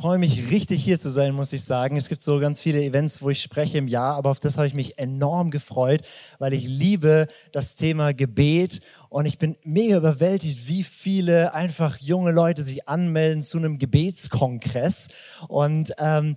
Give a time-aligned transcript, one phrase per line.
[0.00, 1.96] Freue mich richtig hier zu sein, muss ich sagen.
[1.96, 4.68] Es gibt so ganz viele Events, wo ich spreche im Jahr, aber auf das habe
[4.68, 6.02] ich mich enorm gefreut,
[6.38, 12.30] weil ich liebe das Thema Gebet und ich bin mega überwältigt, wie viele einfach junge
[12.30, 15.08] Leute sich anmelden zu einem Gebetskongress.
[15.48, 16.36] Und ähm,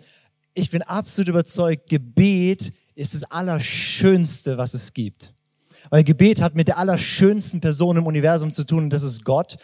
[0.55, 5.35] ich bin absolut überzeugt, Gebet ist das Allerschönste, was es gibt.
[5.91, 9.59] Weil Gebet hat mit der allerschönsten Person im Universum zu tun und das ist Gott.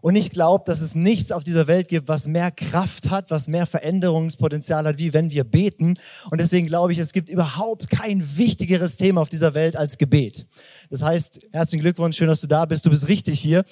[0.00, 3.48] Und ich glaube, dass es nichts auf dieser Welt gibt, was mehr Kraft hat, was
[3.48, 5.98] mehr Veränderungspotenzial hat, wie wenn wir beten.
[6.30, 10.46] Und deswegen glaube ich, es gibt überhaupt kein wichtigeres Thema auf dieser Welt als Gebet.
[10.90, 12.86] Das heißt, herzlichen Glückwunsch, schön, dass du da bist.
[12.86, 13.64] Du bist richtig hier.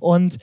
[0.00, 0.38] Und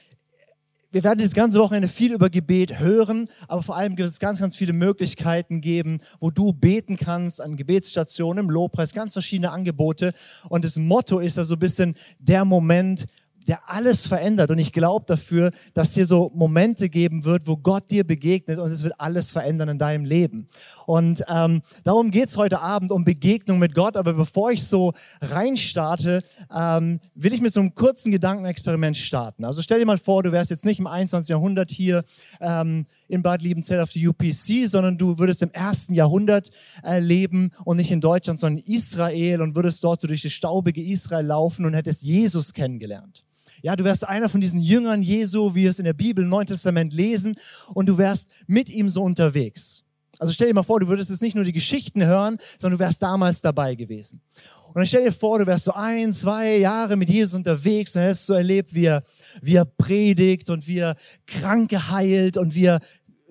[0.93, 4.39] wir werden das ganze Wochenende viel über Gebet hören, aber vor allem gibt es ganz,
[4.39, 10.13] ganz viele Möglichkeiten geben, wo du beten kannst an Gebetsstationen, im Lobpreis, ganz verschiedene Angebote.
[10.49, 13.07] Und das Motto ist ja so ein bisschen der Moment,
[13.47, 14.51] der alles verändert.
[14.51, 18.71] Und ich glaube dafür, dass hier so Momente geben wird, wo Gott dir begegnet und
[18.71, 20.47] es wird alles verändern in deinem Leben.
[20.85, 23.97] Und ähm, darum geht's heute Abend, um Begegnung mit Gott.
[23.97, 26.23] Aber bevor ich so reinstarte,
[26.55, 29.45] ähm, will ich mit so einem kurzen Gedankenexperiment starten.
[29.45, 31.29] Also stell dir mal vor, du wärst jetzt nicht im 21.
[31.29, 32.03] Jahrhundert hier
[32.41, 36.49] ähm, in Bad Liebenzell auf der UPC, sondern du würdest im ersten Jahrhundert
[36.83, 40.31] äh, leben und nicht in Deutschland, sondern in Israel und würdest dort so durch das
[40.31, 43.23] staubige Israel laufen und hättest Jesus kennengelernt.
[43.63, 46.29] Ja, du wärst einer von diesen Jüngern Jesu, wie wir es in der Bibel im
[46.29, 47.35] Neuen Testament lesen,
[47.73, 49.83] und du wärst mit ihm so unterwegs.
[50.19, 52.83] Also stell dir mal vor, du würdest jetzt nicht nur die Geschichten hören, sondern du
[52.83, 54.19] wärst damals dabei gewesen.
[54.67, 58.01] Und dann stell dir vor, du wärst so ein, zwei Jahre mit Jesus unterwegs und
[58.01, 59.01] hättest so erlebt, wie er,
[59.41, 62.81] wie er predigt und wie er Kranke heilt und wie er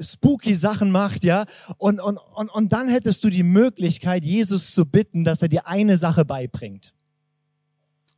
[0.00, 1.44] spooky Sachen macht, ja.
[1.76, 5.68] Und, und, und, und dann hättest du die Möglichkeit, Jesus zu bitten, dass er dir
[5.68, 6.94] eine Sache beibringt.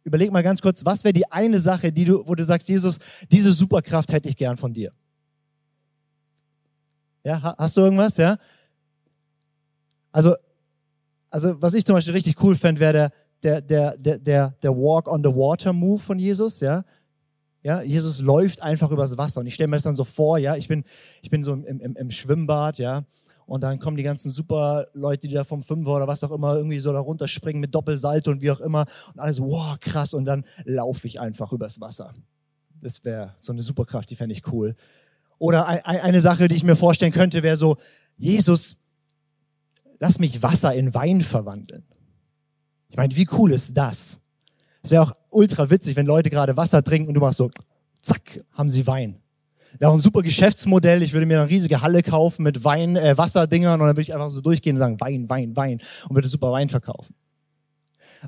[0.04, 2.98] Überleg mal ganz kurz, was wäre die eine Sache, die du, wo du sagst, Jesus,
[3.30, 4.92] diese Superkraft hätte ich gern von dir.
[7.24, 8.36] Ja, hast du irgendwas, ja?
[10.12, 10.36] Also,
[11.30, 13.10] also was ich zum Beispiel richtig cool fände, wäre
[13.42, 16.84] der, der, der, der, der Walk on the Water Move von Jesus, ja.
[17.62, 20.54] Ja, Jesus läuft einfach übers Wasser und ich stelle mir das dann so vor, ja,
[20.54, 20.84] ich bin,
[21.22, 23.04] ich bin so im, im, im Schwimmbad, ja,
[23.46, 26.56] und dann kommen die ganzen super Leute, die da vom Fünfer oder was auch immer
[26.56, 28.86] irgendwie so da runterspringen mit Doppelsalto und wie auch immer.
[29.12, 30.14] Und alles, wow, krass.
[30.14, 32.12] Und dann laufe ich einfach übers Wasser.
[32.80, 34.74] Das wäre so eine Superkraft, die fände ich cool.
[35.38, 37.76] Oder eine Sache, die ich mir vorstellen könnte, wäre so,
[38.16, 38.76] Jesus,
[39.98, 41.84] lass mich Wasser in Wein verwandeln.
[42.88, 44.20] Ich meine, wie cool ist das?
[44.82, 47.50] Es wäre auch ultra witzig, wenn Leute gerade Wasser trinken und du machst so,
[48.00, 49.23] zack, haben sie Wein.
[49.78, 51.02] Wäre auch ein super Geschäftsmodell.
[51.02, 54.14] Ich würde mir eine riesige Halle kaufen mit Wein, äh, Wasserdingern und dann würde ich
[54.14, 57.14] einfach so durchgehen und sagen, Wein, Wein, Wein und würde super Wein verkaufen.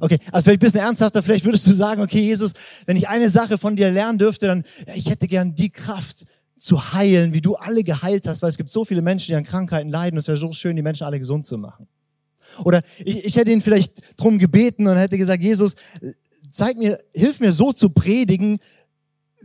[0.00, 2.52] Okay, also vielleicht ein bisschen ernsthafter, vielleicht würdest du sagen, okay, Jesus,
[2.84, 6.26] wenn ich eine Sache von dir lernen dürfte, dann, ja, ich hätte gern die Kraft
[6.58, 9.44] zu heilen, wie du alle geheilt hast, weil es gibt so viele Menschen, die an
[9.44, 11.86] Krankheiten leiden und es wäre so schön, die Menschen alle gesund zu machen.
[12.64, 15.76] Oder ich, ich hätte ihn vielleicht drum gebeten und hätte gesagt, Jesus,
[16.50, 18.58] zeig mir, hilf mir so zu predigen,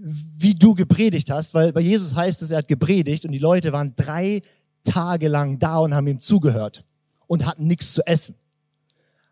[0.03, 3.71] wie du gepredigt hast, weil bei Jesus heißt es, er hat gepredigt und die Leute
[3.71, 4.41] waren drei
[4.83, 6.83] Tage lang da und haben ihm zugehört
[7.27, 8.35] und hatten nichts zu essen.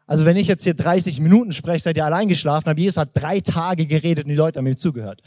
[0.06, 3.10] Also wenn ich jetzt hier 30 Minuten spreche, seid ihr allein geschlafen, aber Jesus hat
[3.14, 5.22] drei Tage geredet und die Leute haben ihm zugehört.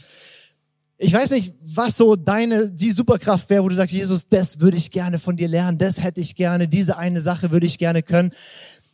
[0.97, 4.77] Ich weiß nicht, was so deine, die Superkraft wäre, wo du sagst, Jesus, das würde
[4.77, 8.03] ich gerne von dir lernen, das hätte ich gerne, diese eine Sache würde ich gerne
[8.03, 8.31] können.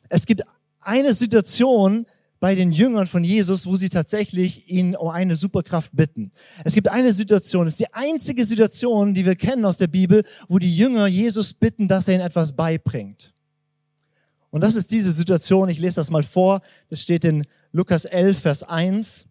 [0.10, 0.44] Es gibt
[0.80, 2.06] eine Situation,
[2.40, 6.32] bei den Jüngern von Jesus, wo sie tatsächlich ihn um eine Superkraft bitten.
[6.64, 10.24] Es gibt eine Situation, es ist die einzige Situation, die wir kennen aus der Bibel,
[10.48, 13.34] wo die Jünger Jesus bitten, dass er ihnen etwas beibringt.
[14.52, 18.40] Und das ist diese Situation, ich lese das mal vor, das steht in Lukas 11,
[18.40, 19.26] Vers 1.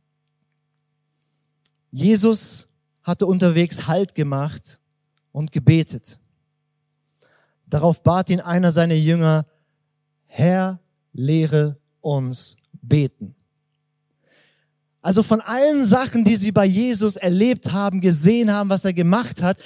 [1.91, 2.69] Jesus
[3.03, 4.79] hatte unterwegs Halt gemacht
[5.33, 6.19] und gebetet.
[7.67, 9.47] Darauf bat ihn einer seiner Jünger,
[10.27, 10.79] Herr,
[11.13, 12.58] lehre uns
[12.89, 13.35] beten.
[15.01, 19.43] Also von allen Sachen, die sie bei Jesus erlebt haben, gesehen haben, was er gemacht
[19.43, 19.63] hat,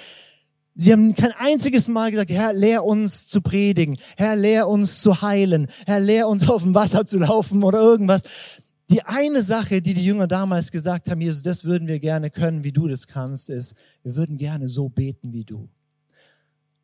[0.74, 5.22] sie haben kein einziges Mal gesagt, Herr, lehr uns zu predigen, Herr, lehr uns zu
[5.22, 8.22] heilen, Herr, lehr uns auf dem Wasser zu laufen oder irgendwas.
[8.90, 12.62] Die eine Sache, die die Jünger damals gesagt haben, Jesus, das würden wir gerne können,
[12.62, 15.68] wie du das kannst, ist, wir würden gerne so beten wie du.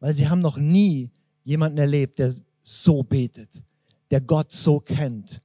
[0.00, 1.10] weil sie haben noch nie
[1.44, 2.32] jemanden erlebt, der
[2.62, 3.62] so betet,
[4.10, 5.42] der Gott so kennt.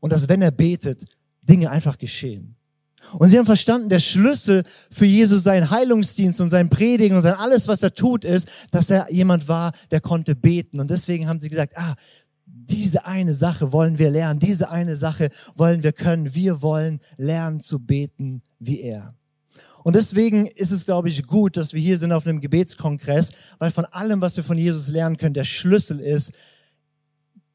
[0.00, 1.04] Und dass, wenn er betet,
[1.48, 2.56] Dinge einfach geschehen.
[3.18, 7.34] Und sie haben verstanden, der Schlüssel für Jesus, sein Heilungsdienst und sein Predigen und sein
[7.34, 10.80] alles, was er tut, ist, dass er jemand war, der konnte beten.
[10.80, 11.94] Und deswegen haben sie gesagt, ah,
[12.46, 16.34] diese eine Sache wollen wir lernen, diese eine Sache wollen wir können.
[16.34, 19.14] Wir wollen lernen zu beten wie er.
[19.82, 23.70] Und deswegen ist es, glaube ich, gut, dass wir hier sind auf einem Gebetskongress, weil
[23.70, 26.32] von allem, was wir von Jesus lernen können, der Schlüssel ist,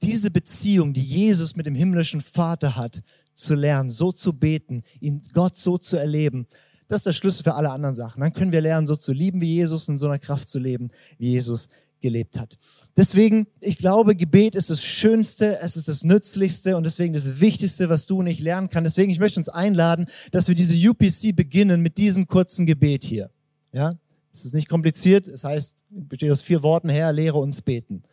[0.06, 3.02] diese Beziehung, die Jesus mit dem himmlischen Vater hat,
[3.34, 6.48] zu lernen, so zu beten, ihn Gott so zu erleben.
[6.88, 8.22] Das ist der Schlüssel für alle anderen Sachen.
[8.22, 10.90] Dann können wir lernen, so zu lieben wie Jesus und so einer Kraft zu leben,
[11.18, 11.68] wie Jesus
[12.02, 12.58] gelebt hat.
[12.96, 17.90] Deswegen, ich glaube, Gebet ist das Schönste, es ist das Nützlichste und deswegen das Wichtigste,
[17.90, 18.84] was du und ich lernen kann.
[18.84, 23.32] Deswegen, ich möchte uns einladen, dass wir diese UPC beginnen mit diesem kurzen Gebet hier.
[23.74, 23.94] Ja,
[24.36, 25.28] es ist nicht kompliziert.
[25.28, 28.04] Es heißt, besteht aus vier Worten: Herr, lehre uns beten.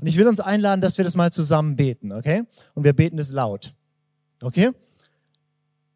[0.00, 2.42] Und ich will uns einladen, dass wir das mal zusammen beten, okay?
[2.74, 3.74] Und wir beten es laut.
[4.42, 4.70] Okay?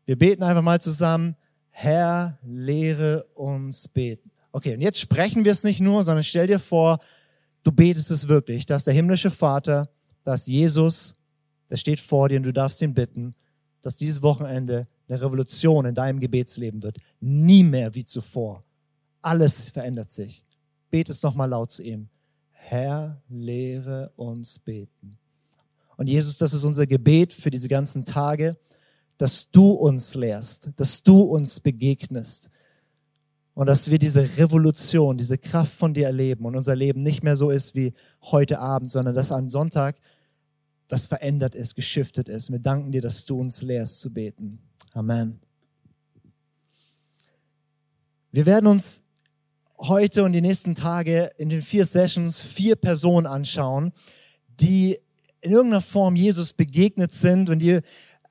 [0.07, 1.37] Wir beten einfach mal zusammen.
[1.71, 4.31] Herr, lehre uns beten.
[4.53, 6.99] Okay, und jetzt sprechen wir es nicht nur, sondern stell dir vor,
[7.65, 9.89] du betest es wirklich, dass der himmlische Vater,
[10.23, 11.17] dass Jesus,
[11.71, 13.35] der steht vor dir und du darfst ihn bitten,
[13.83, 16.99] dass dieses Wochenende eine Revolution in deinem Gebetsleben wird.
[17.21, 18.63] Nie mehr wie zuvor.
[19.25, 20.45] Alles verändert sich.
[20.91, 22.09] Bete es nochmal laut zu ihm.
[22.51, 25.17] Herr, lehre uns beten.
[25.97, 28.57] Und Jesus, das ist unser Gebet für diese ganzen Tage,
[29.17, 32.51] dass du uns lehrst, dass du uns begegnest,
[33.55, 37.37] und dass wir diese Revolution, diese Kraft von dir erleben und unser Leben nicht mehr
[37.37, 39.97] so ist wie heute Abend, sondern dass am Sonntag
[40.89, 42.51] was verändert ist, geschiftet ist.
[42.51, 44.59] Wir danken dir, dass du uns lehrst zu beten.
[44.93, 45.41] Amen.
[48.33, 49.04] Wir werden uns
[49.79, 53.93] heute und die nächsten Tage in den vier Sessions vier Personen anschauen,
[54.61, 54.99] die
[55.41, 57.81] in irgendeiner Form Jesus begegnet sind und die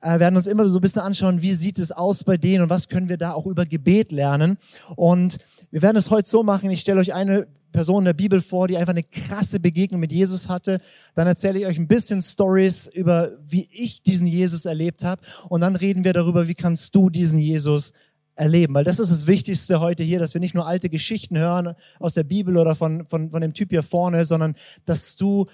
[0.04, 2.70] äh, werden uns immer so ein bisschen anschauen, wie sieht es aus bei denen und
[2.70, 4.58] was können wir da auch über Gebet lernen.
[4.96, 5.38] Und
[5.70, 8.68] wir werden es heute so machen, ich stelle euch eine Person in der Bibel vor,
[8.68, 10.80] die einfach eine krasse Begegnung mit Jesus hatte.
[11.14, 15.22] Dann erzähle ich euch ein bisschen Stories über, wie ich diesen Jesus erlebt habe.
[15.48, 17.92] Und dann reden wir darüber, wie kannst du diesen Jesus
[18.36, 18.74] erleben.
[18.74, 22.14] Weil das ist das Wichtigste heute hier, dass wir nicht nur alte Geschichten hören aus
[22.14, 24.54] der Bibel oder von, von, von dem Typ hier vorne, sondern
[24.84, 25.46] dass du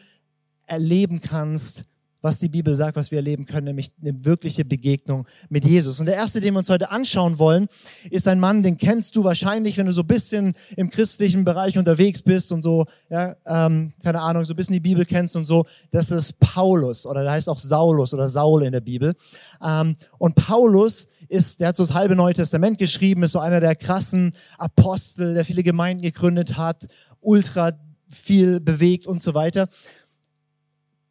[0.66, 1.84] erleben kannst,
[2.22, 6.00] was die Bibel sagt, was wir erleben können, nämlich eine wirkliche Begegnung mit Jesus.
[6.00, 7.66] Und der erste, den wir uns heute anschauen wollen,
[8.10, 11.78] ist ein Mann, den kennst du wahrscheinlich, wenn du so ein bisschen im christlichen Bereich
[11.78, 15.44] unterwegs bist und so, ja, ähm, keine Ahnung, so ein bisschen die Bibel kennst und
[15.44, 15.64] so.
[15.90, 19.14] Das ist Paulus oder der heißt auch Saulus oder Saul in der Bibel.
[19.64, 23.60] Ähm, und Paulus ist, der hat so das halbe Neue Testament geschrieben, ist so einer
[23.60, 26.88] der krassen Apostel, der viele Gemeinden gegründet hat,
[27.20, 27.72] ultra
[28.08, 29.68] viel bewegt und so weiter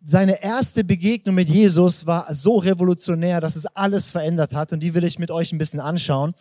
[0.02, 4.72] seine erste Begegnung mit Jesus war so revolutionär, dass es alles verändert hat.
[4.72, 6.34] Und die will ich mit euch ein bisschen anschauen.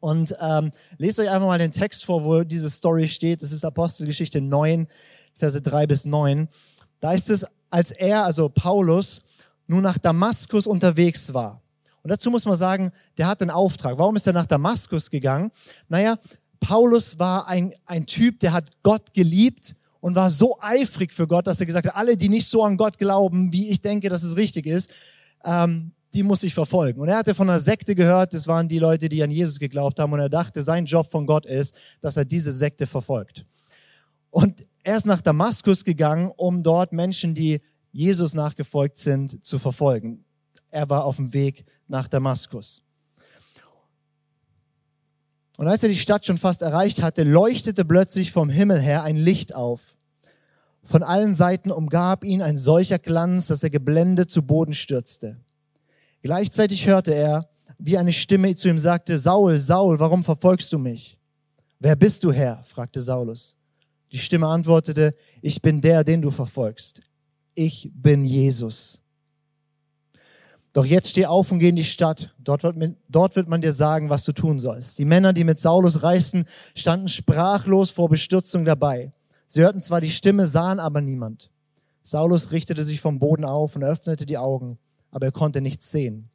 [0.00, 3.42] Und ähm, lest euch einfach mal den Text vor, wo diese Story steht.
[3.42, 4.88] Das ist Apostelgeschichte 9,
[5.34, 6.48] Verse 3 bis 9.
[7.00, 9.22] Da ist es, als er, also Paulus,
[9.66, 11.61] nun nach Damaskus unterwegs war.
[12.02, 13.98] Und dazu muss man sagen, der hat einen Auftrag.
[13.98, 15.50] Warum ist er nach Damaskus gegangen?
[15.88, 16.18] Naja,
[16.60, 21.46] Paulus war ein, ein Typ, der hat Gott geliebt und war so eifrig für Gott,
[21.46, 24.22] dass er gesagt hat, alle, die nicht so an Gott glauben, wie ich denke, dass
[24.22, 24.90] es richtig ist,
[25.44, 27.00] ähm, die muss ich verfolgen.
[27.00, 29.98] Und er hatte von einer Sekte gehört, das waren die Leute, die an Jesus geglaubt
[29.98, 30.12] haben.
[30.12, 33.46] Und er dachte, sein Job von Gott ist, dass er diese Sekte verfolgt.
[34.30, 37.60] Und er ist nach Damaskus gegangen, um dort Menschen, die
[37.92, 40.24] Jesus nachgefolgt sind, zu verfolgen.
[40.70, 42.82] Er war auf dem Weg nach Damaskus.
[45.58, 49.16] Und als er die Stadt schon fast erreicht hatte, leuchtete plötzlich vom Himmel her ein
[49.16, 49.96] Licht auf.
[50.82, 55.38] Von allen Seiten umgab ihn ein solcher Glanz, dass er geblendet zu Boden stürzte.
[56.22, 61.18] Gleichzeitig hörte er, wie eine Stimme zu ihm sagte, Saul, Saul, warum verfolgst du mich?
[61.78, 62.62] Wer bist du, Herr?
[62.64, 63.56] fragte Saulus.
[64.10, 67.00] Die Stimme antwortete, ich bin der, den du verfolgst.
[67.54, 69.01] Ich bin Jesus.
[70.72, 72.34] Doch jetzt steh auf und geh in die Stadt.
[72.38, 74.98] Dort wird, dort wird man dir sagen, was du tun sollst.
[74.98, 79.12] Die Männer, die mit Saulus reisten, standen sprachlos vor Bestürzung dabei.
[79.46, 81.50] Sie hörten zwar die Stimme, sahen aber niemand.
[82.02, 84.78] Saulus richtete sich vom Boden auf und öffnete die Augen,
[85.10, 86.30] aber er konnte nichts sehen.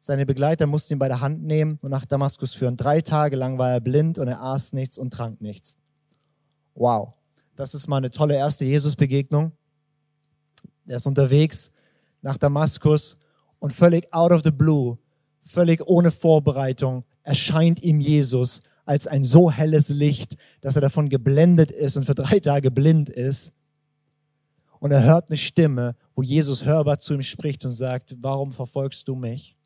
[0.00, 2.76] Seine Begleiter mussten ihn bei der Hand nehmen und nach Damaskus führen.
[2.76, 5.76] Drei Tage lang war er blind und er aß nichts und trank nichts.
[6.74, 7.12] Wow,
[7.54, 9.52] das ist mal eine tolle erste Jesus-Begegnung.
[10.86, 11.70] Er ist unterwegs
[12.22, 13.18] nach Damaskus
[13.62, 14.98] und völlig out of the blue,
[15.40, 21.70] völlig ohne Vorbereitung, erscheint ihm Jesus als ein so helles Licht, dass er davon geblendet
[21.70, 23.54] ist und für drei Tage blind ist.
[24.80, 29.06] Und er hört eine Stimme, wo Jesus hörbar zu ihm spricht und sagt, warum verfolgst
[29.06, 29.56] du mich?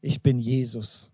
[0.00, 1.10] Ich bin Jesus.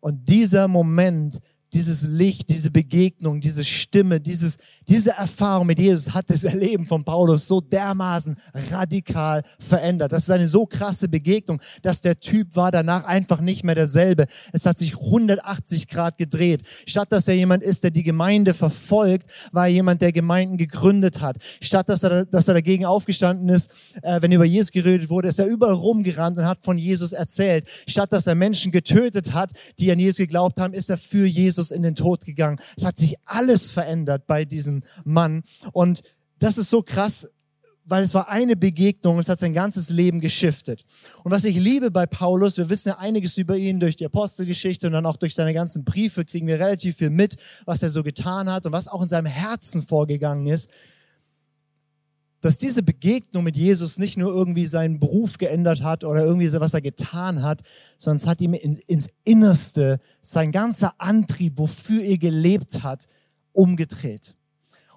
[0.00, 1.40] Und dieser Moment
[1.74, 4.56] dieses Licht, diese Begegnung, diese Stimme, dieses,
[4.88, 8.36] diese Erfahrung mit Jesus hat das Erleben von Paulus so dermaßen
[8.70, 10.12] radikal verändert.
[10.12, 14.26] Das ist eine so krasse Begegnung, dass der Typ war danach einfach nicht mehr derselbe.
[14.52, 16.62] Es hat sich 180 Grad gedreht.
[16.86, 21.20] Statt dass er jemand ist, der die Gemeinde verfolgt, war er jemand, der Gemeinden gegründet
[21.20, 21.36] hat.
[21.60, 23.70] Statt dass er, dass er dagegen aufgestanden ist,
[24.02, 27.66] äh, wenn über Jesus geredet wurde, ist er überall rumgerannt und hat von Jesus erzählt.
[27.88, 29.50] Statt dass er Menschen getötet hat,
[29.80, 32.60] die an Jesus geglaubt haben, ist er für Jesus in den Tod gegangen.
[32.76, 35.42] Es hat sich alles verändert bei diesem Mann.
[35.72, 36.02] Und
[36.38, 37.28] das ist so krass,
[37.86, 40.84] weil es war eine Begegnung, es hat sein ganzes Leben geschiftet.
[41.22, 44.88] Und was ich liebe bei Paulus, wir wissen ja einiges über ihn durch die Apostelgeschichte
[44.88, 48.02] und dann auch durch seine ganzen Briefe kriegen wir relativ viel mit, was er so
[48.02, 50.68] getan hat und was auch in seinem Herzen vorgegangen ist,
[52.40, 56.60] dass diese Begegnung mit Jesus nicht nur irgendwie seinen Beruf geändert hat oder irgendwie so,
[56.60, 57.62] was er getan hat,
[57.98, 63.06] sondern es hat ihm ins Innerste sein ganzer Antrieb, wofür er gelebt hat,
[63.52, 64.35] umgedreht.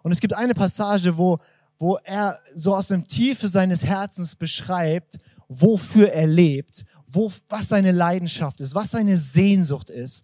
[0.03, 1.37] Und es gibt eine Passage, wo,
[1.77, 7.91] wo er so aus dem Tiefe seines Herzens beschreibt, wofür er lebt, wo, was seine
[7.91, 10.23] Leidenschaft ist, was seine Sehnsucht ist.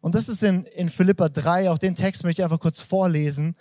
[0.00, 3.56] Und das ist in, in Philippa 3, auch den Text möchte ich einfach kurz vorlesen.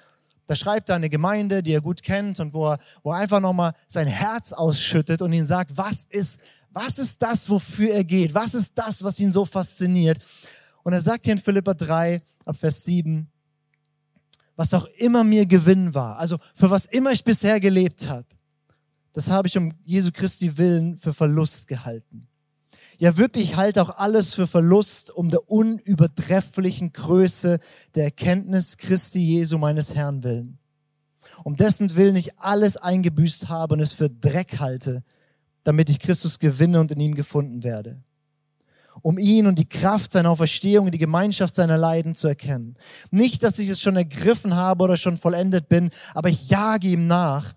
[0.46, 3.40] Da schreibt er eine Gemeinde, die er gut kennt und wo er, wo er einfach
[3.40, 8.34] nochmal sein Herz ausschüttet und ihn sagt, was ist, was ist das, wofür er geht?
[8.34, 10.20] Was ist das, was ihn so fasziniert?
[10.84, 13.30] Und er sagt hier in Philippa 3, ab Vers 7,
[14.56, 18.28] was auch immer mir Gewinn war, also für was immer ich bisher gelebt habe,
[19.14, 22.28] das habe ich um Jesu Christi willen für Verlust gehalten.
[22.98, 27.60] Ja, wirklich halte auch alles für Verlust um der unübertrefflichen Größe
[27.96, 30.60] der Erkenntnis Christi Jesu meines Herrn willen.
[31.44, 35.04] Um dessen Willen ich alles eingebüßt habe und es für Dreck halte,
[35.64, 38.04] damit ich Christus gewinne und in ihm gefunden werde
[39.04, 42.76] um ihn und die Kraft seiner Auferstehung, die Gemeinschaft seiner Leiden zu erkennen.
[43.12, 47.06] Nicht, dass ich es schon ergriffen habe oder schon vollendet bin, aber ich jage ihm
[47.06, 47.54] nach,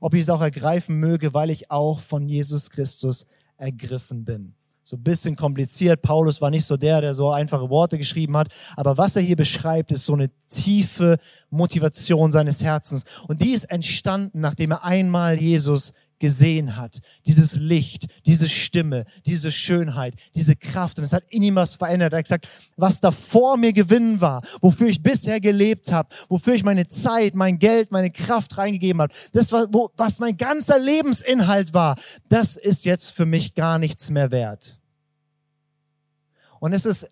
[0.00, 3.26] ob ich es auch ergreifen möge, weil ich auch von Jesus Christus
[3.58, 4.54] ergriffen bin.
[4.82, 6.00] So ein bisschen kompliziert.
[6.00, 8.48] Paulus war nicht so der, der so einfache Worte geschrieben hat.
[8.76, 11.16] Aber was er hier beschreibt, ist so eine tiefe
[11.50, 13.02] Motivation seines Herzens.
[13.26, 17.00] Und die ist entstanden, nachdem er einmal Jesus gesehen hat.
[17.26, 20.98] Dieses Licht, diese Stimme, diese Schönheit, diese Kraft.
[20.98, 22.12] Und es hat in ihm was verändert.
[22.12, 26.54] Er hat gesagt, was da vor mir Gewinn war, wofür ich bisher gelebt habe, wofür
[26.54, 30.78] ich meine Zeit, mein Geld, meine Kraft reingegeben habe, das war, wo, was mein ganzer
[30.78, 31.96] Lebensinhalt war,
[32.28, 34.80] das ist jetzt für mich gar nichts mehr wert.
[36.60, 37.08] Und es ist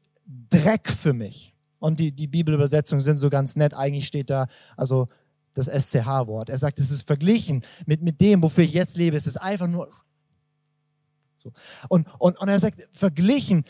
[0.51, 1.55] Dreck für mich.
[1.79, 3.75] Und die, die Bibelübersetzungen sind so ganz nett.
[3.75, 4.47] Eigentlich steht da,
[4.77, 5.09] also
[5.55, 6.51] das SCH-Wort.
[6.51, 9.17] Er sagt, es ist verglichen mit, mit dem, wofür ich jetzt lebe.
[9.17, 9.89] Es ist einfach nur.
[11.43, 11.53] So.
[11.89, 13.65] Und, und, und er sagt, verglichen.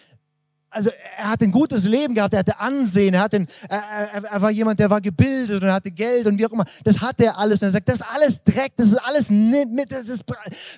[0.71, 4.43] Also er hat ein gutes Leben gehabt, er hatte Ansehen, er, hatte er, er, er,
[4.43, 6.65] war jemand, der war gebildet und hatte Geld und wie auch immer.
[6.83, 7.63] Das hat er alles.
[7.63, 10.25] Und er sagt, das ist alles Dreck, das ist alles mit, das ist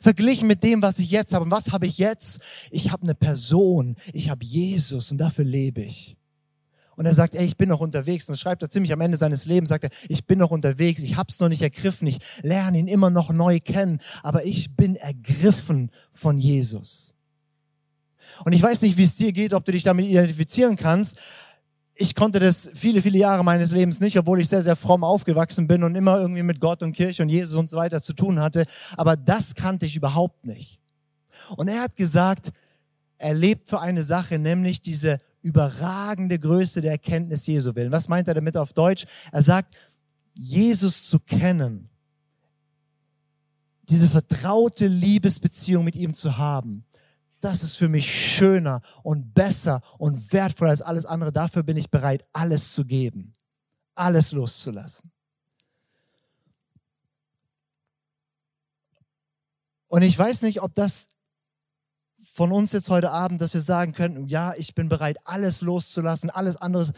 [0.03, 1.47] verglichen mit dem, was ich jetzt habe.
[1.47, 2.41] Und was habe ich jetzt?
[2.71, 6.16] Ich habe eine Person, ich habe Jesus und dafür lebe ich.
[6.97, 8.29] Und er sagt, ey, ich bin noch unterwegs.
[8.29, 11.17] Und schreibt er ziemlich am Ende seines Lebens, sagt er, ich bin noch unterwegs, ich
[11.17, 15.91] hab's noch nicht ergriffen, ich lerne ihn immer noch neu kennen, aber ich bin ergriffen
[16.11, 17.15] von Jesus.
[18.45, 21.19] Und ich weiß nicht, wie es dir geht, ob du dich damit identifizieren kannst.
[21.95, 25.67] Ich konnte das viele, viele Jahre meines Lebens nicht, obwohl ich sehr, sehr fromm aufgewachsen
[25.67, 28.41] bin und immer irgendwie mit Gott und Kirche und Jesus und so weiter zu tun
[28.41, 28.67] hatte.
[28.97, 30.79] Aber das kannte ich überhaupt nicht.
[31.57, 32.53] Und er hat gesagt,
[33.19, 37.93] er lebt für eine Sache, nämlich diese überragende Größe der Erkenntnis Jesu willen.
[37.93, 39.07] Was meint er damit auf Deutsch?
[39.31, 39.77] Er sagt,
[40.35, 41.89] Jesus zu kennen,
[43.89, 46.85] diese vertraute Liebesbeziehung mit ihm zu haben,
[47.41, 51.31] das ist für mich schöner und besser und wertvoller als alles andere.
[51.31, 53.33] Dafür bin ich bereit, alles zu geben,
[53.95, 55.13] alles loszulassen.
[59.87, 61.09] Und ich weiß nicht, ob das
[62.37, 66.29] von uns jetzt heute Abend, dass wir sagen können, ja, ich bin bereit, alles loszulassen,
[66.29, 66.93] alles andere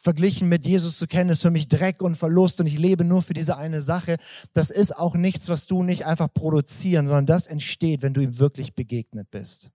[0.00, 3.20] verglichen mit Jesus zu kennen, ist für mich Dreck und Verlust und ich lebe nur
[3.20, 4.16] für diese eine Sache.
[4.54, 8.38] Das ist auch nichts, was du nicht einfach produzieren, sondern das entsteht, wenn du ihm
[8.38, 9.70] wirklich begegnet bist.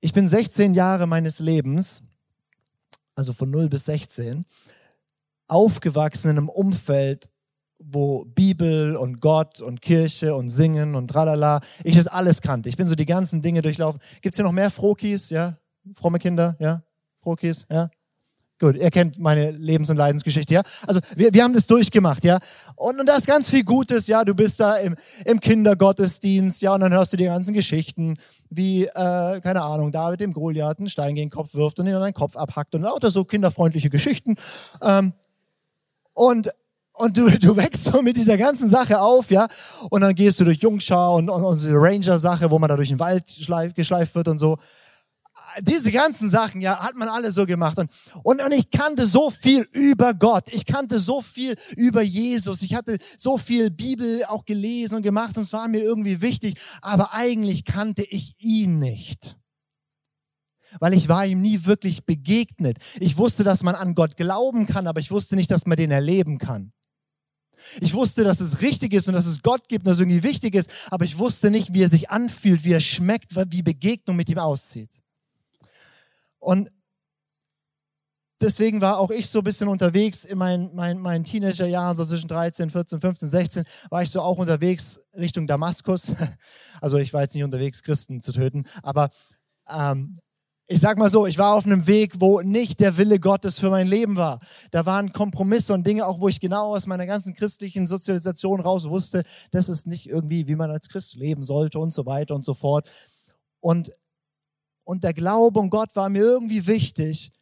[0.00, 2.00] Ich bin 16 Jahre meines Lebens,
[3.14, 4.46] also von 0 bis 16,
[5.48, 7.28] aufgewachsen in einem Umfeld,
[7.82, 12.68] wo Bibel und Gott und Kirche und Singen und tralala, ich das alles kannte.
[12.68, 14.00] Ich bin so die ganzen Dinge durchlaufen.
[14.20, 15.30] Gibt es hier noch mehr Frokis?
[15.30, 15.56] Ja?
[15.94, 16.82] Fromme Kinder, ja?
[17.18, 17.90] Frohkies, ja?
[18.58, 20.62] Gut, ihr kennt meine Lebens- und Leidensgeschichte, ja?
[20.86, 22.38] Also wir, wir haben das durchgemacht, ja?
[22.76, 24.22] Und, und da ist ganz viel Gutes, ja?
[24.22, 26.74] Du bist da im, im Kindergottesdienst, ja?
[26.74, 28.18] Und dann hörst du die ganzen Geschichten,
[28.50, 31.94] wie, äh, keine Ahnung, David dem Goliath einen Stein gegen den Kopf wirft und ihn
[31.94, 34.36] an den Kopf abhackt und lauter so kinderfreundliche Geschichten.
[34.82, 35.14] Ähm,
[36.12, 36.50] und
[37.00, 39.48] und du, du wächst so mit dieser ganzen Sache auf, ja.
[39.90, 42.90] Und dann gehst du durch Jungschau und, und, und diese Ranger-Sache, wo man da durch
[42.90, 44.56] den Wald schleif, geschleift wird und so
[45.60, 47.78] diese ganzen Sachen, ja, hat man alle so gemacht.
[47.78, 47.90] Und,
[48.22, 50.48] und, und ich kannte so viel über Gott.
[50.52, 52.62] Ich kannte so viel über Jesus.
[52.62, 56.58] Ich hatte so viel Bibel auch gelesen und gemacht und es war mir irgendwie wichtig.
[56.82, 59.36] Aber eigentlich kannte ich ihn nicht.
[60.78, 62.78] Weil ich war ihm nie wirklich begegnet.
[63.00, 65.90] Ich wusste, dass man an Gott glauben kann, aber ich wusste nicht, dass man den
[65.90, 66.72] erleben kann.
[67.80, 70.22] Ich wusste, dass es richtig ist und dass es Gott gibt und dass es irgendwie
[70.22, 74.16] wichtig ist, aber ich wusste nicht, wie er sich anfühlt, wie er schmeckt, wie Begegnung
[74.16, 74.90] mit ihm aussieht.
[76.38, 76.70] Und
[78.40, 82.28] deswegen war auch ich so ein bisschen unterwegs in meinen, meinen, meinen Teenagerjahren, so zwischen
[82.28, 86.14] 13, 14, 15, 16, war ich so auch unterwegs Richtung Damaskus.
[86.82, 89.10] Also ich war jetzt nicht unterwegs, Christen zu töten, aber
[89.68, 90.14] ähm,
[90.72, 93.70] ich sag mal so, ich war auf einem Weg, wo nicht der Wille Gottes für
[93.70, 94.38] mein Leben war.
[94.70, 98.88] Da waren Kompromisse und Dinge, auch wo ich genau aus meiner ganzen christlichen Sozialisation raus
[98.88, 102.44] wusste, das ist nicht irgendwie, wie man als Christ leben sollte und so weiter und
[102.44, 102.88] so fort.
[103.58, 103.90] Und
[104.84, 107.32] und der Glaube um Gott war mir irgendwie wichtig,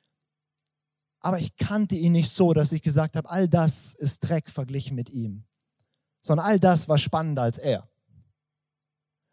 [1.20, 4.94] aber ich kannte ihn nicht so, dass ich gesagt habe, all das ist Dreck verglichen
[4.94, 5.44] mit ihm,
[6.22, 7.86] sondern all das war spannender als er.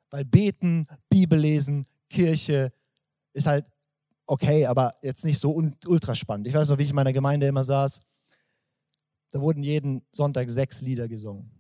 [0.10, 2.74] Weil beten, Bibel lesen, Kirche
[3.32, 3.66] ist halt
[4.26, 6.48] okay, aber jetzt nicht so ultra spannend.
[6.48, 8.00] Ich weiß noch, wie ich in meiner Gemeinde immer saß.
[9.32, 11.52] Da wurden jeden Sonntag sechs Lieder gesungen.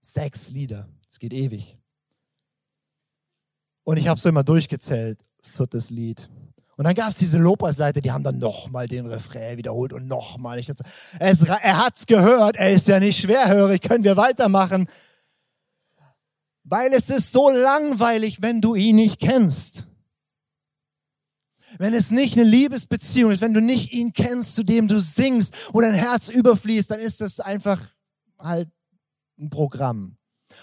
[0.00, 0.88] Sechs Lieder.
[1.08, 1.78] Es geht ewig.
[3.84, 5.24] Und ich habe so immer durchgezählt.
[5.40, 6.28] Viertes Lied.
[6.76, 10.60] Und dann gab es diese Lobpreisleiter, die haben dann nochmal den Refrain wiederholt und nochmal.
[11.18, 14.86] Er hat es gehört, er ist ja nicht schwerhörig, können wir weitermachen.
[16.64, 19.88] Weil es ist so langweilig, wenn du ihn nicht kennst.
[21.78, 25.54] Wenn es nicht eine Liebesbeziehung ist, wenn du nicht ihn kennst, zu dem du singst,
[25.72, 27.80] wo dein Herz überfließt, dann ist das einfach
[28.38, 28.68] halt
[29.38, 30.16] ein Programm.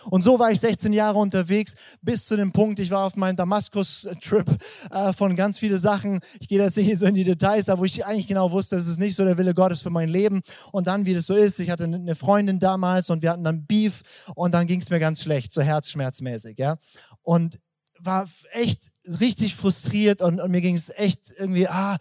[0.05, 3.35] Und so war ich 16 Jahre unterwegs, bis zu dem Punkt, ich war auf meinem
[3.35, 4.45] Damaskus-Trip
[4.91, 6.19] äh, von ganz viele Sachen.
[6.39, 8.87] Ich gehe jetzt nicht so in die Details, aber wo ich eigentlich genau wusste, das
[8.87, 10.41] ist nicht so der Wille Gottes für mein Leben.
[10.71, 13.65] Und dann, wie das so ist, ich hatte eine Freundin damals und wir hatten dann
[13.65, 14.01] Beef
[14.35, 16.75] und dann ging es mir ganz schlecht, so herzschmerzmäßig, ja.
[17.21, 17.59] Und
[18.05, 21.97] war echt richtig frustriert und, und mir ging es echt irgendwie, ah,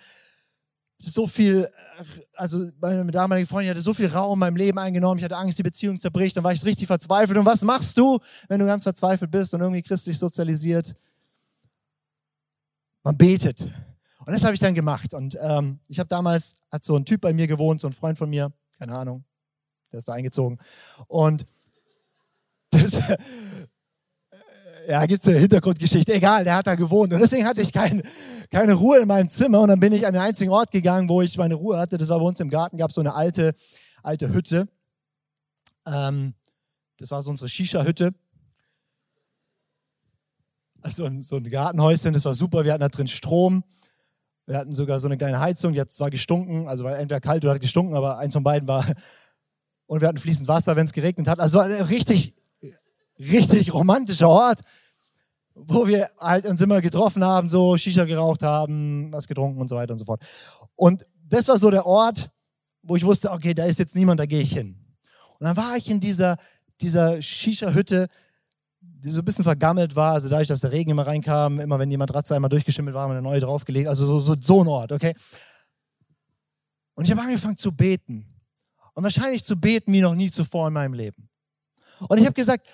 [1.04, 1.68] so viel,
[2.34, 5.58] also meine damalige Freundin hatte so viel Raum in meinem Leben eingenommen, ich hatte Angst,
[5.58, 7.36] die Beziehung zerbricht, dann war ich richtig verzweifelt.
[7.38, 10.94] Und was machst du, wenn du ganz verzweifelt bist und irgendwie christlich sozialisiert?
[13.02, 13.60] Man betet.
[14.24, 15.12] Und das habe ich dann gemacht.
[15.14, 18.16] Und ähm, ich habe damals, hat so ein Typ bei mir gewohnt, so ein Freund
[18.16, 19.24] von mir, keine Ahnung,
[19.90, 20.58] der ist da eingezogen.
[21.08, 21.46] Und
[22.70, 22.98] das,
[24.88, 27.12] ja, gibt es eine Hintergrundgeschichte, egal, der hat da gewohnt.
[27.12, 28.02] Und deswegen hatte ich kein,
[28.50, 29.60] keine Ruhe in meinem Zimmer.
[29.60, 31.98] Und dann bin ich an den einzigen Ort gegangen, wo ich meine Ruhe hatte.
[31.98, 33.54] Das war bei uns im Garten, gab so eine alte,
[34.02, 34.68] alte Hütte.
[35.86, 36.34] Ähm,
[36.98, 38.14] das war so unsere Shisha-Hütte.
[40.80, 42.64] Also so ein Gartenhäuschen, das war super.
[42.64, 43.64] Wir hatten da drin Strom.
[44.46, 47.44] Wir hatten sogar so eine kleine Heizung, die hat zwar gestunken, also war entweder kalt
[47.44, 48.84] oder hat gestunken, aber eins von beiden war.
[49.86, 51.38] Und wir hatten fließend Wasser, wenn es geregnet hat.
[51.38, 52.34] Also richtig,
[53.18, 54.60] richtig romantischer Ort,
[55.54, 59.76] wo wir halt uns immer getroffen haben, so Shisha geraucht haben, was getrunken und so
[59.76, 60.22] weiter und so fort.
[60.76, 62.30] Und das war so der Ort,
[62.82, 64.76] wo ich wusste, okay, da ist jetzt niemand, da gehe ich hin.
[65.38, 66.36] Und dann war ich in dieser,
[66.80, 68.08] dieser Shisha-Hütte,
[68.80, 71.90] die so ein bisschen vergammelt war, also dadurch, dass der Regen immer reinkam, immer wenn
[71.90, 74.68] die Matratze einmal durchgeschimmelt war, haben wir eine neue draufgelegt, also so, so, so ein
[74.68, 75.14] Ort, okay?
[76.94, 78.28] Und ich habe angefangen zu beten.
[78.94, 81.30] Und wahrscheinlich zu beten wie noch nie zuvor in meinem Leben.
[82.08, 82.66] Und ich habe gesagt,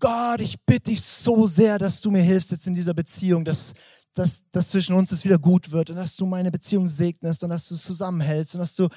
[0.00, 3.74] Gott, ich bitte dich so sehr, dass du mir hilfst jetzt in dieser Beziehung, dass,
[4.14, 7.50] dass, dass zwischen uns es wieder gut wird und dass du meine Beziehung segnest und
[7.50, 8.88] dass du es zusammenhältst und dass du,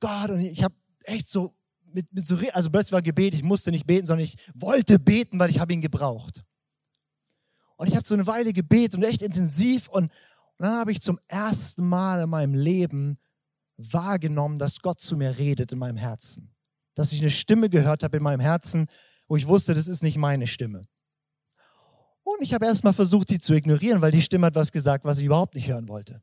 [0.00, 1.54] Gott, und ich habe echt so,
[1.92, 5.38] mit, mit so, also plötzlich war Gebet, ich musste nicht beten, sondern ich wollte beten,
[5.38, 6.44] weil ich habe ihn gebraucht.
[7.76, 10.04] Und ich habe so eine Weile gebetet und echt intensiv und,
[10.58, 13.18] und dann habe ich zum ersten Mal in meinem Leben
[13.76, 16.52] wahrgenommen, dass Gott zu mir redet in meinem Herzen.
[16.94, 18.88] Dass ich eine Stimme gehört habe in meinem Herzen,
[19.28, 20.82] wo ich wusste, das ist nicht meine Stimme.
[22.24, 25.18] Und ich habe erstmal versucht, die zu ignorieren, weil die Stimme hat was gesagt, was
[25.18, 26.20] ich überhaupt nicht hören wollte.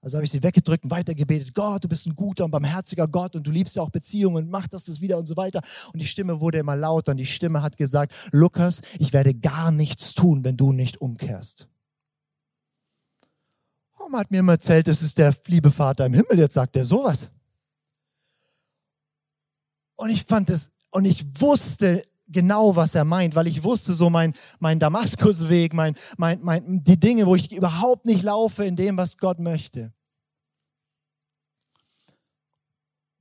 [0.00, 1.54] Also habe ich sie weggedrückt und weitergebetet.
[1.54, 4.50] Gott, du bist ein guter und barmherziger Gott und du liebst ja auch Beziehungen und
[4.50, 5.60] mach das, das wieder und so weiter.
[5.92, 9.72] Und die Stimme wurde immer lauter und die Stimme hat gesagt, Lukas, ich werde gar
[9.72, 11.68] nichts tun, wenn du nicht umkehrst.
[13.98, 16.84] Mama hat mir immer erzählt, das ist der liebe Vater im Himmel, jetzt sagt er
[16.84, 17.30] sowas.
[19.96, 24.10] Und ich fand es, und ich wusste genau, was er meint, weil ich wusste so
[24.10, 28.96] mein, mein Damaskusweg, mein, mein, mein, die Dinge, wo ich überhaupt nicht laufe in dem,
[28.96, 29.92] was Gott möchte.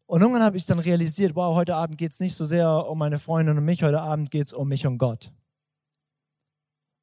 [0.06, 2.98] Und irgendwann habe ich dann realisiert, wow, heute Abend geht es nicht so sehr um
[2.98, 5.34] meine Freundin und mich, heute Abend geht es um mich und Gott.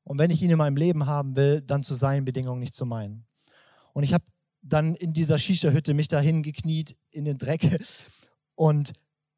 [0.05, 2.87] Und wenn ich ihn in meinem Leben haben will, dann zu seinen Bedingungen, nicht zu
[2.87, 3.27] meinen.
[3.93, 4.25] Und ich habe
[4.63, 7.79] dann in dieser Shisha-Hütte mich dahin gekniet in den Dreck
[8.55, 8.93] und,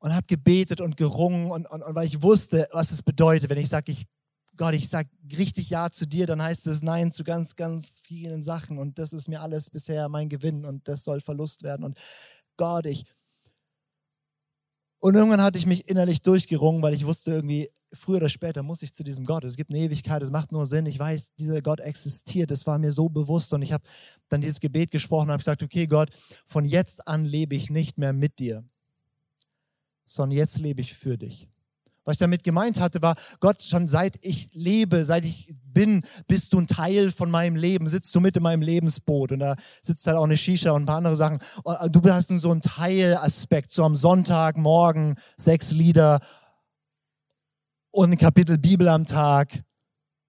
[0.06, 3.58] und habe gebetet und gerungen und, und, und weil ich wusste, was es bedeutet, wenn
[3.58, 4.04] ich sage, ich,
[4.56, 8.40] Gott, ich sage richtig Ja zu dir, dann heißt es Nein zu ganz, ganz vielen
[8.40, 11.84] Sachen und das ist mir alles bisher mein Gewinn und das soll Verlust werden.
[11.84, 11.98] Und
[12.56, 13.04] Gott, ich,
[15.00, 18.82] und irgendwann hatte ich mich innerlich durchgerungen, weil ich wusste irgendwie, früher oder später muss
[18.82, 19.42] ich zu diesem Gott.
[19.42, 20.86] Es gibt eine Ewigkeit, es macht nur Sinn.
[20.86, 22.52] Ich weiß, dieser Gott existiert.
[22.52, 23.52] Das war mir so bewusst.
[23.52, 23.82] Und ich habe
[24.28, 26.10] dann dieses Gebet gesprochen und habe gesagt, okay Gott,
[26.44, 28.64] von jetzt an lebe ich nicht mehr mit dir,
[30.06, 31.48] sondern jetzt lebe ich für dich.
[32.06, 36.52] Was ich damit gemeint hatte, war, Gott, schon seit ich lebe, seit ich bin, bist
[36.52, 39.32] du ein Teil von meinem Leben, sitzt du mit in meinem Lebensboot.
[39.32, 41.40] Und da sitzt halt auch eine Shisha und ein paar andere Sachen.
[41.64, 46.20] Äh, du hast so einen Teilaspekt, so am Sonntag, morgen, sechs Lieder
[47.90, 49.64] und ein Kapitel Bibel am Tag,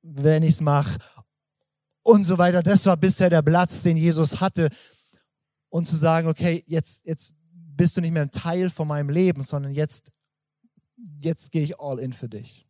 [0.02, 0.98] wenn ich es mache
[2.02, 2.63] und so weiter.
[2.63, 4.70] Das war bisher der Platz, den Jesus hatte.
[5.70, 7.34] Und zu sagen, okay, jetzt, jetzt
[7.78, 10.12] bist du nicht mehr ein Teil von meinem Leben, sondern jetzt
[11.22, 12.66] jetzt gehe ich all in für dich.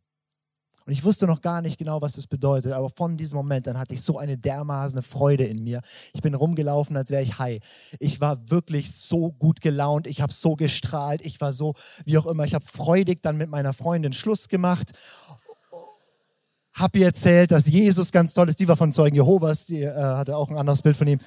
[0.86, 3.78] Und ich wusste noch gar nicht genau, was das bedeutet, aber von diesem Moment dann
[3.78, 5.82] hatte ich so eine dermaßene Freude in mir.
[6.14, 7.60] Ich bin rumgelaufen, als wäre ich high.
[8.00, 11.74] Ich war wirklich so gut gelaunt, ich habe so gestrahlt, ich war so,
[12.06, 14.94] wie auch immer, ich habe freudig dann mit meiner Freundin Schluss gemacht.
[16.72, 18.60] Habe ihr erzählt, dass Jesus ganz toll ist.
[18.60, 21.20] Die war von Zeugen Jehovas, die äh, hatte auch ein anderes Bild von ihm.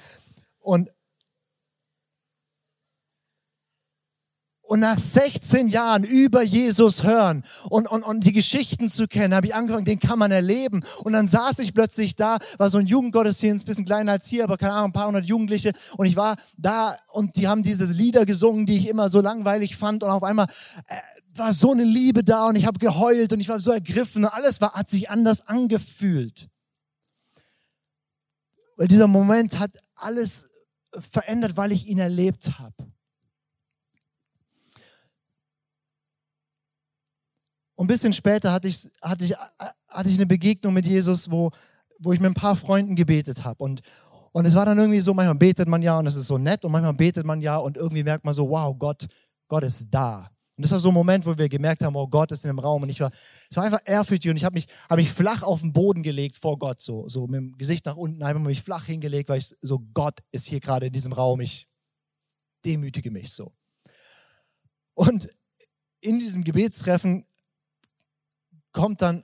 [0.59, 0.89] Und
[4.71, 9.47] Und nach 16 Jahren über Jesus hören und, und, und die Geschichten zu kennen, habe
[9.47, 10.81] ich angefangen, den kann man erleben.
[11.03, 14.55] Und dann saß ich plötzlich da, war so ein Jugendgottesdienst, bisschen kleiner als hier, aber
[14.57, 15.73] keine Ahnung, ein paar hundert Jugendliche.
[15.97, 19.75] Und ich war da und die haben diese Lieder gesungen, die ich immer so langweilig
[19.75, 20.03] fand.
[20.03, 20.47] Und auf einmal
[20.87, 20.95] äh,
[21.35, 24.29] war so eine Liebe da und ich habe geheult und ich war so ergriffen und
[24.29, 26.47] alles war, hat sich anders angefühlt.
[28.77, 30.49] Weil dieser Moment hat alles
[30.93, 32.90] verändert, weil ich ihn erlebt habe.
[37.81, 39.33] Ein bisschen später hatte ich, hatte ich,
[39.87, 41.49] hatte ich eine Begegnung mit Jesus, wo,
[41.99, 43.63] wo ich mit ein paar Freunden gebetet habe.
[43.63, 43.81] Und,
[44.31, 46.63] und es war dann irgendwie so, manchmal betet man ja und es ist so nett
[46.63, 49.07] und manchmal betet man ja und irgendwie merkt man so, wow, Gott,
[49.47, 50.29] Gott ist da.
[50.57, 52.59] Und das war so ein Moment, wo wir gemerkt haben, oh Gott ist in dem
[52.59, 52.83] Raum.
[52.83, 53.09] Und ich war,
[53.49, 56.37] es war einfach ehrfürchtig und ich habe mich, hab mich flach auf den Boden gelegt
[56.37, 59.55] vor Gott, so, so mit dem Gesicht nach unten, einfach mich flach hingelegt, weil ich
[59.61, 61.67] so, Gott ist hier gerade in diesem Raum, ich
[62.63, 63.53] demütige mich so.
[64.93, 65.29] Und
[65.99, 67.25] in diesem Gebetstreffen
[68.71, 69.23] kommt dann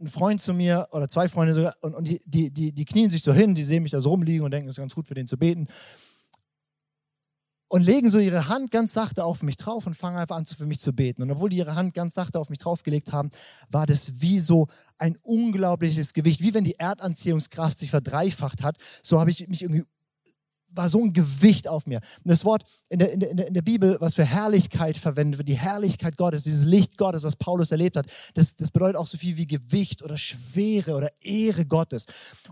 [0.00, 3.10] ein Freund zu mir oder zwei Freunde sogar und, und die, die, die, die knien
[3.10, 5.06] sich so hin, die sehen mich da so rumliegen und denken, es ist ganz gut
[5.06, 5.66] für den zu beten.
[7.68, 10.66] Und legen so ihre Hand ganz sachte auf mich drauf und fangen einfach an, für
[10.66, 11.22] mich zu beten.
[11.22, 13.30] Und obwohl die ihre Hand ganz sachte auf mich draufgelegt haben,
[13.70, 16.42] war das wie so ein unglaubliches Gewicht.
[16.42, 18.76] Wie wenn die Erdanziehungskraft sich verdreifacht hat.
[19.02, 19.84] So habe ich mich irgendwie
[20.76, 22.00] war so ein Gewicht auf mir.
[22.24, 25.48] Und das Wort in der, in, der, in der Bibel, was für Herrlichkeit verwendet wird,
[25.48, 29.16] die Herrlichkeit Gottes, dieses Licht Gottes, das Paulus erlebt hat, das, das bedeutet auch so
[29.16, 32.06] viel wie Gewicht oder Schwere oder Ehre Gottes.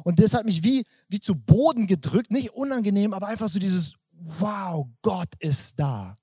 [0.04, 3.94] Und das hat mich wie, wie zu Boden gedrückt, nicht unangenehm, aber einfach so dieses,
[4.12, 6.18] wow, Gott ist da.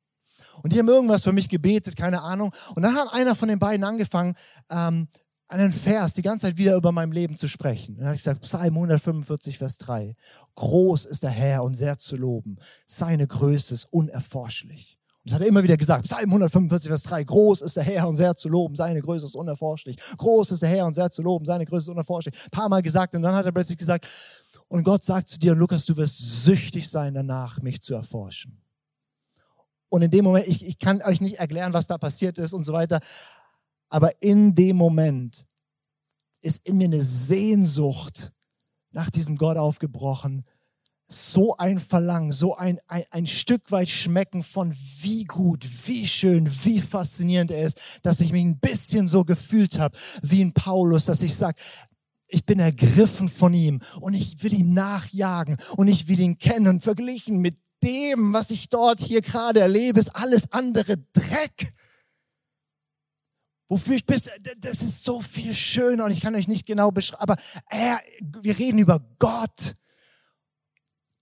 [0.64, 2.54] Und die haben irgendwas für mich gebetet, keine Ahnung.
[2.76, 4.36] Und dann hat einer von den beiden angefangen,
[4.70, 5.08] ähm,
[5.52, 7.98] einen Vers die ganze Zeit wieder über mein Leben zu sprechen.
[7.98, 10.16] dann habe ich gesagt, Psalm 145, Vers 3.
[10.56, 12.58] Groß ist der Herr und sehr zu loben.
[12.86, 14.98] Seine Größe ist unerforschlich.
[15.24, 16.06] Und das hat er immer wieder gesagt.
[16.06, 17.26] Psalm 145, Vers 3.
[17.26, 18.76] Groß ist der Herr und sehr zu loben.
[18.76, 19.98] Seine Größe ist unerforschlich.
[20.18, 21.44] Groß ist der Herr und sehr zu loben.
[21.44, 22.34] Seine Größe ist unerforschlich.
[22.46, 23.14] Ein paar Mal gesagt.
[23.14, 24.08] Und dann hat er plötzlich gesagt,
[24.70, 28.62] und Gott sagt zu dir, Lukas, du wirst süchtig sein danach, mich zu erforschen.
[29.90, 32.64] Und in dem Moment, ich, ich kann euch nicht erklären, was da passiert ist und
[32.64, 33.02] so weiter.
[33.91, 35.45] Aber in dem Moment
[36.41, 38.32] ist in mir eine Sehnsucht
[38.91, 40.45] nach diesem Gott aufgebrochen.
[41.08, 46.49] So ein Verlangen, so ein, ein, ein Stück weit Schmecken von wie gut, wie schön,
[46.63, 51.06] wie faszinierend er ist, dass ich mich ein bisschen so gefühlt habe wie ein Paulus,
[51.06, 51.62] dass ich sage,
[52.30, 56.80] ich bin ergriffen von ihm und ich will ihm nachjagen und ich will ihn kennen
[56.80, 61.73] verglichen mit dem, was ich dort hier gerade erlebe, ist alles andere Dreck
[63.72, 64.30] wofür ich bis,
[64.60, 67.38] das ist so viel schöner und ich kann euch nicht genau beschreiben, aber
[67.70, 68.02] er,
[68.42, 69.78] wir reden über Gott.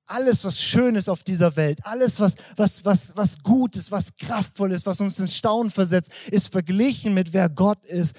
[0.07, 4.17] alles, was schön ist auf dieser Welt, alles, was, was, was, was gut ist, was
[4.17, 8.15] kraftvoll ist, was uns in Staunen versetzt, ist verglichen mit wer Gott ist.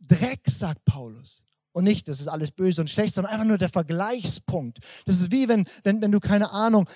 [0.00, 1.42] Dreck, sagt Paulus.
[1.72, 4.78] Und nicht, das ist alles böse und schlecht, sondern einfach nur der Vergleichspunkt.
[5.06, 6.88] Das ist wie wenn, wenn, wenn du, keine Ahnung,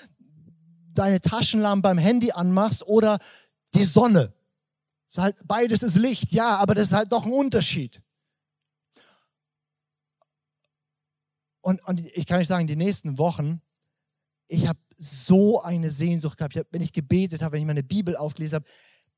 [0.95, 3.19] deine Taschenlampe beim Handy anmachst oder
[3.75, 4.33] die Sonne.
[5.11, 8.01] Ist halt, beides ist Licht, ja, aber das ist halt doch ein Unterschied.
[11.63, 13.61] Und, und ich kann euch sagen, die nächsten Wochen,
[14.47, 16.55] ich habe so eine Sehnsucht gehabt.
[16.55, 18.67] Ich hab, wenn ich gebetet habe, wenn ich meine Bibel aufgelesen habe,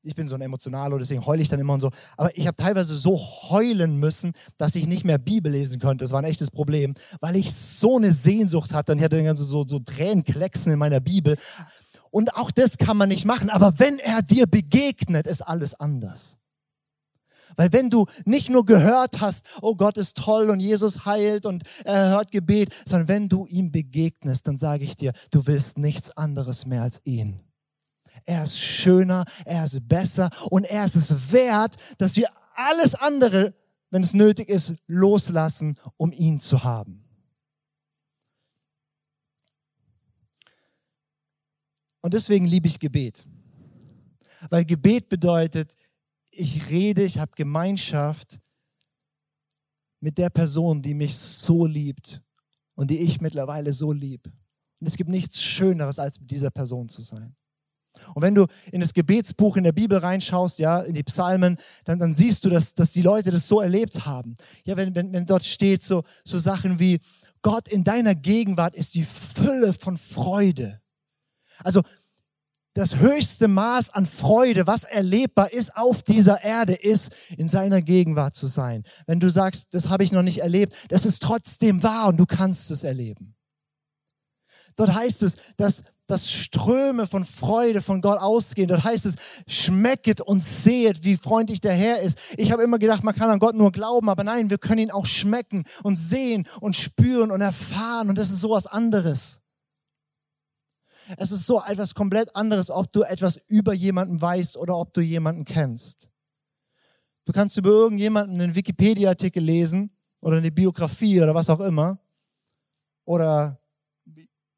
[0.01, 1.91] ich bin so ein Emotionaler, deswegen heule ich dann immer und so.
[2.17, 6.03] Aber ich habe teilweise so heulen müssen, dass ich nicht mehr Bibel lesen konnte.
[6.03, 8.91] Das war ein echtes Problem, weil ich so eine Sehnsucht hatte.
[8.91, 11.37] Und ich hatte dann so, so Tränenklecksen in meiner Bibel.
[12.13, 13.49] Und auch das kann man nicht machen.
[13.49, 16.37] Aber wenn er dir begegnet, ist alles anders.
[17.55, 21.63] Weil wenn du nicht nur gehört hast, oh Gott ist toll und Jesus heilt und
[21.85, 26.15] er hört Gebet, sondern wenn du ihm begegnest, dann sage ich dir, du willst nichts
[26.15, 27.39] anderes mehr als ihn.
[28.25, 33.55] Er ist schöner, er ist besser und er ist es wert, dass wir alles andere,
[33.89, 37.02] wenn es nötig ist, loslassen, um ihn zu haben.
[42.03, 43.25] Und deswegen liebe ich Gebet.
[44.49, 45.75] Weil Gebet bedeutet,
[46.31, 48.41] ich rede, ich habe Gemeinschaft
[50.01, 52.21] mit der Person, die mich so liebt
[52.75, 54.27] und die ich mittlerweile so lieb.
[54.81, 57.37] Und es gibt nichts Schöneres, als mit dieser Person zu sein.
[58.13, 61.99] Und wenn du in das Gebetsbuch in der Bibel reinschaust, ja, in die Psalmen, dann,
[61.99, 64.35] dann siehst du, dass, dass die Leute das so erlebt haben.
[64.65, 66.99] Ja, wenn, wenn, wenn dort steht so, so Sachen wie,
[67.41, 70.82] Gott, in deiner Gegenwart ist die Fülle von Freude.
[71.63, 71.81] Also
[72.73, 78.35] das höchste Maß an Freude, was erlebbar ist auf dieser Erde, ist, in seiner Gegenwart
[78.35, 78.83] zu sein.
[79.05, 82.25] Wenn du sagst, das habe ich noch nicht erlebt, das ist trotzdem wahr und du
[82.25, 83.35] kannst es erleben.
[84.75, 88.67] Dort heißt es, dass, dass Ströme von Freude von Gott ausgehen.
[88.67, 89.15] Dort heißt es,
[89.47, 92.17] schmecket und sehet, wie freundlich der Herr ist.
[92.37, 94.91] Ich habe immer gedacht, man kann an Gott nur glauben, aber nein, wir können ihn
[94.91, 99.42] auch schmecken und sehen und spüren und erfahren und das ist sowas anderes.
[101.17, 105.01] Es ist so etwas komplett anderes, ob du etwas über jemanden weißt oder ob du
[105.01, 106.09] jemanden kennst.
[107.25, 111.99] Du kannst über irgendjemanden einen Wikipedia-Artikel lesen oder eine Biografie oder was auch immer.
[113.05, 113.59] Oder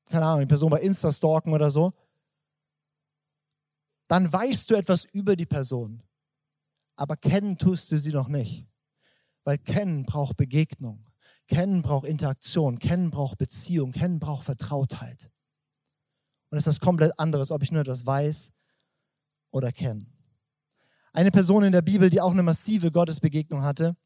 [0.10, 1.94] keine Ahnung, die Person bei Insta stalken oder so,
[4.08, 6.04] dann weißt du etwas über die Person.
[6.96, 8.68] Aber kennen tust du sie noch nicht.
[9.44, 11.06] Weil kennen braucht Begegnung.
[11.48, 12.80] Kennen braucht Interaktion.
[12.80, 13.92] Kennen braucht Beziehung.
[13.92, 15.30] Kennen braucht Vertrautheit.
[16.56, 18.50] Und ist was komplett anderes, ob ich nur etwas weiß
[19.52, 20.06] oder kenne.
[21.12, 23.98] Eine Person in der Bibel, die auch eine massive Gottesbegegnung hatte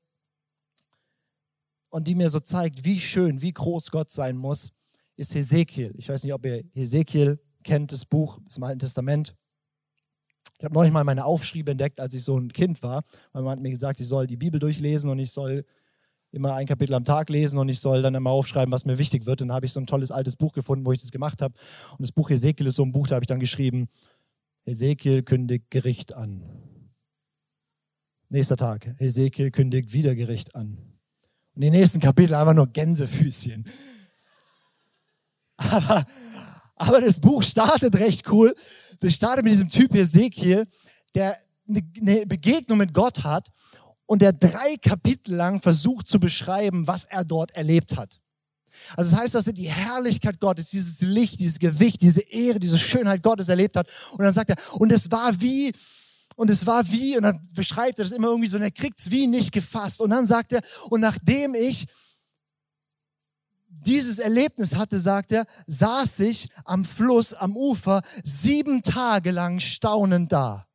[1.89, 4.71] und die mir so zeigt, wie schön, wie groß Gott sein muss,
[5.15, 5.93] ist Hesekiel.
[5.95, 9.35] Ich weiß nicht, ob ihr Hesekiel kennt, das Buch im Alten Testament.
[10.57, 13.51] Ich habe neulich mal meine Aufschriebe entdeckt, als ich so ein Kind war, weil man
[13.51, 15.65] hat mir gesagt, ich soll die Bibel durchlesen und ich soll
[16.31, 19.25] immer ein Kapitel am Tag lesen und ich soll dann immer aufschreiben, was mir wichtig
[19.25, 19.41] wird.
[19.41, 21.55] Und dann habe ich so ein tolles altes Buch gefunden, wo ich das gemacht habe.
[21.91, 23.87] Und das Buch Hesekiel ist so ein Buch, da habe ich dann geschrieben,
[24.65, 26.43] Hesekiel kündigt Gericht an.
[28.29, 30.77] Nächster Tag, Hesekiel kündigt wieder Gericht an.
[31.55, 33.65] Und die nächsten Kapitel einfach nur Gänsefüßchen.
[35.57, 36.05] Aber,
[36.77, 38.55] aber das Buch startet recht cool.
[39.01, 40.65] Das startet mit diesem Typ Ezekiel,
[41.13, 41.37] der
[41.67, 43.49] eine Begegnung mit Gott hat
[44.09, 48.19] und der drei Kapitel lang versucht zu beschreiben, was er dort erlebt hat.
[48.97, 52.79] Also das heißt, dass er die Herrlichkeit Gottes, dieses Licht, dieses Gewicht, diese Ehre, diese
[52.79, 53.87] Schönheit Gottes erlebt hat.
[54.13, 55.73] Und dann sagt er, und es war wie,
[56.35, 58.99] und es war wie, und dann beschreibt er das immer irgendwie so, und er kriegt
[58.99, 60.01] es wie nicht gefasst.
[60.01, 61.85] Und dann sagt er, und nachdem ich
[63.67, 70.31] dieses Erlebnis hatte, sagt er, saß ich am Fluss, am Ufer, sieben Tage lang staunend
[70.31, 70.65] da.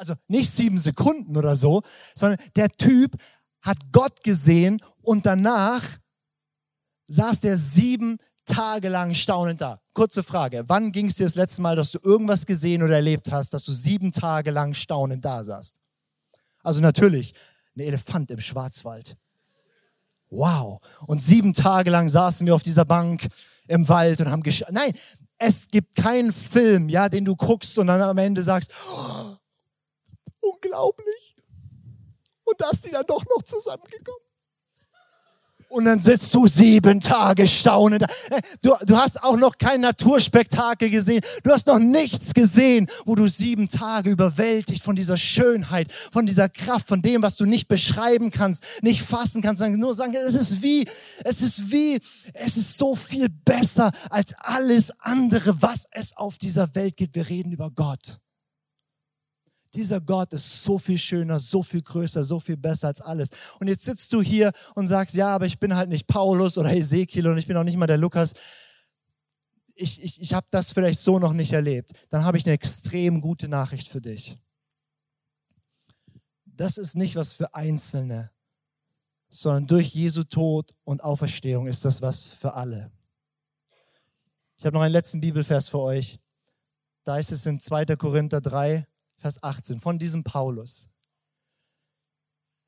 [0.00, 1.82] Also nicht sieben Sekunden oder so,
[2.14, 3.16] sondern der Typ
[3.60, 5.82] hat Gott gesehen und danach
[7.08, 9.78] saß der sieben Tage lang staunend da.
[9.92, 13.30] Kurze Frage, wann ging es dir das letzte Mal, dass du irgendwas gesehen oder erlebt
[13.30, 15.76] hast, dass du sieben Tage lang staunend da saßt?
[16.62, 17.34] Also natürlich,
[17.76, 19.18] ein Elefant im Schwarzwald.
[20.30, 20.80] Wow.
[21.08, 23.28] Und sieben Tage lang saßen wir auf dieser Bank
[23.68, 24.72] im Wald und haben geschaut.
[24.72, 24.94] Nein,
[25.36, 29.36] es gibt keinen Film, ja, den du guckst und dann am Ende sagst, oh,
[30.40, 31.36] unglaublich.
[32.44, 34.20] Und da ist die dann doch noch zusammengekommen.
[35.68, 38.04] und dann sitzt du sieben Tage staunend.
[38.60, 41.22] Du, du hast auch noch kein Naturspektakel gesehen.
[41.44, 46.48] Du hast noch nichts gesehen, wo du sieben Tage überwältigt von dieser Schönheit, von dieser
[46.48, 50.60] Kraft, von dem, was du nicht beschreiben kannst, nicht fassen kannst, nur sagen, es ist
[50.60, 50.88] wie,
[51.24, 52.00] es ist wie,
[52.34, 57.14] es ist so viel besser als alles andere, was es auf dieser Welt gibt.
[57.14, 58.18] Wir reden über Gott.
[59.74, 63.30] Dieser Gott ist so viel schöner, so viel größer, so viel besser als alles.
[63.60, 66.74] Und jetzt sitzt du hier und sagst, ja, aber ich bin halt nicht Paulus oder
[66.74, 68.32] Ezekiel und ich bin auch nicht mal der Lukas.
[69.74, 71.92] Ich, ich, ich habe das vielleicht so noch nicht erlebt.
[72.08, 74.36] Dann habe ich eine extrem gute Nachricht für dich.
[76.44, 78.32] Das ist nicht was für Einzelne,
[79.28, 82.90] sondern durch Jesu Tod und Auferstehung ist das was für alle.
[84.56, 86.18] Ich habe noch einen letzten Bibelvers für euch.
[87.04, 87.96] Da ist es in 2.
[87.96, 88.86] Korinther 3,
[89.20, 90.88] Vers 18 von diesem Paulus.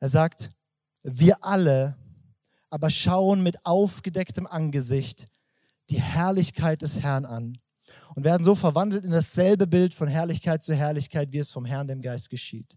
[0.00, 0.50] Er sagt,
[1.02, 1.96] wir alle
[2.68, 5.26] aber schauen mit aufgedecktem Angesicht
[5.90, 7.58] die Herrlichkeit des Herrn an
[8.14, 11.88] und werden so verwandelt in dasselbe Bild von Herrlichkeit zu Herrlichkeit, wie es vom Herrn
[11.88, 12.76] dem Geist geschieht.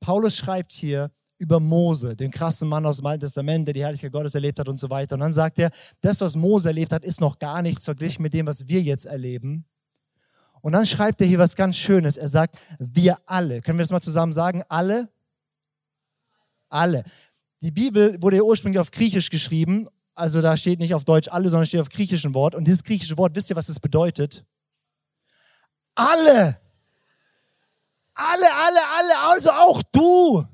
[0.00, 4.12] Paulus schreibt hier über Mose, den krassen Mann aus dem Alten Testament, der die Herrlichkeit
[4.12, 5.14] Gottes erlebt hat und so weiter.
[5.14, 8.32] Und dann sagt er, das, was Mose erlebt hat, ist noch gar nichts verglichen mit
[8.32, 9.64] dem, was wir jetzt erleben.
[10.62, 12.16] Und dann schreibt er hier was ganz Schönes.
[12.16, 13.60] Er sagt, wir alle.
[13.60, 14.62] Können wir das mal zusammen sagen?
[14.68, 15.08] Alle?
[16.68, 17.02] Alle.
[17.60, 19.88] Die Bibel wurde ja ursprünglich auf Griechisch geschrieben.
[20.14, 22.54] Also da steht nicht auf Deutsch alle, sondern steht auf griechischen Wort.
[22.54, 24.44] Und dieses griechische Wort, wisst ihr, was es bedeutet?
[25.94, 26.60] Alle.
[28.14, 30.44] Alle, alle, alle, also auch du.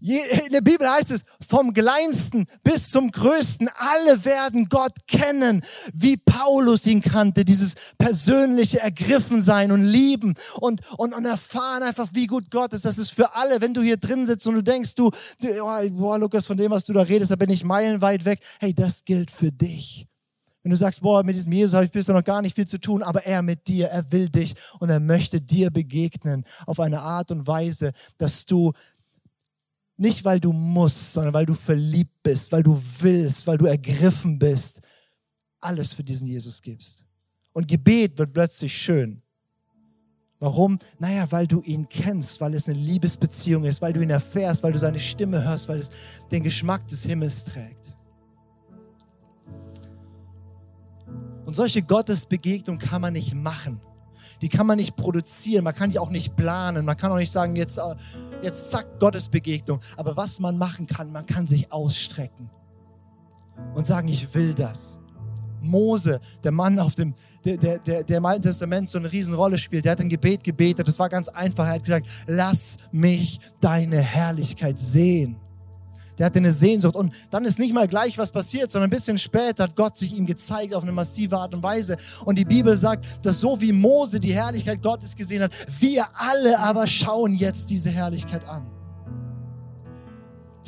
[0.00, 6.16] In der Bibel heißt es, vom Kleinsten bis zum Größten, alle werden Gott kennen, wie
[6.16, 12.50] Paulus ihn kannte, dieses persönliche Ergriffensein und Lieben und, und, und erfahren einfach, wie gut
[12.50, 12.86] Gott ist.
[12.86, 15.10] Das ist für alle, wenn du hier drin sitzt und du denkst, du,
[15.40, 18.40] du oh, boah, Lukas, von dem, was du da redest, da bin ich meilenweit weg.
[18.58, 20.06] Hey, das gilt für dich.
[20.62, 22.78] Wenn du sagst, boah, mit diesem Jesus habe ich bisher noch gar nicht viel zu
[22.78, 27.00] tun, aber er mit dir, er will dich und er möchte dir begegnen auf eine
[27.00, 28.72] Art und Weise, dass du
[30.00, 34.38] nicht, weil du musst, sondern weil du verliebt bist, weil du willst, weil du ergriffen
[34.38, 34.80] bist,
[35.60, 37.04] alles für diesen Jesus gibst.
[37.52, 39.22] Und Gebet wird plötzlich schön.
[40.38, 40.78] Warum?
[40.98, 44.72] Naja, weil du ihn kennst, weil es eine Liebesbeziehung ist, weil du ihn erfährst, weil
[44.72, 45.90] du seine Stimme hörst, weil es
[46.30, 47.94] den Geschmack des Himmels trägt.
[51.44, 53.82] Und solche Gottesbegegnungen kann man nicht machen.
[54.40, 57.30] Die kann man nicht produzieren, man kann die auch nicht planen, man kann auch nicht
[57.30, 57.82] sagen, jetzt äh,
[58.42, 59.80] jetzt zack, Gottesbegegnung.
[59.96, 62.50] Aber was man machen kann, man kann sich ausstrecken
[63.74, 64.98] und sagen, ich will das.
[65.62, 69.58] Mose, der Mann auf dem, der, der, der, der im Alten Testament so eine Riesenrolle
[69.58, 71.66] spielt, der hat ein Gebet gebetet, das war ganz einfach.
[71.66, 75.39] Er hat gesagt, lass mich deine Herrlichkeit sehen
[76.20, 76.94] der hatte eine Sehnsucht.
[76.94, 80.14] Und dann ist nicht mal gleich was passiert, sondern ein bisschen später hat Gott sich
[80.14, 81.96] ihm gezeigt auf eine massive Art und Weise.
[82.26, 86.58] Und die Bibel sagt, dass so wie Mose die Herrlichkeit Gottes gesehen hat, wir alle
[86.58, 88.79] aber schauen jetzt diese Herrlichkeit an